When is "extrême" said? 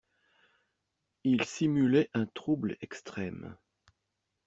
2.81-3.55